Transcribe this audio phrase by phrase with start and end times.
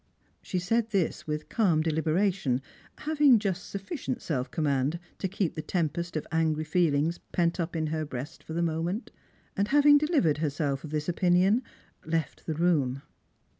[0.41, 2.63] She said this with calm deliberation,
[3.01, 7.85] having jast sufficient eelf command to keep the tempest of angry feelings pent up in
[7.93, 9.11] her breast for the moment;
[9.55, 11.61] and having delivered herself of this opinion,
[12.03, 13.03] left the room.